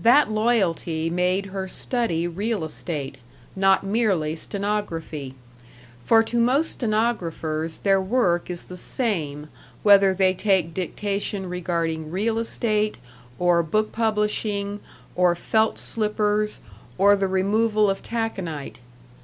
[0.00, 3.18] That loyalty made her study real estate,
[3.54, 5.36] not merely stenography;
[6.04, 9.46] for to most stenographers their work is the same
[9.84, 12.98] whether they take dictation regarding real estate,
[13.38, 14.80] or book publishing,
[15.14, 16.58] or felt slippers,
[16.98, 18.80] or the removal of taconite.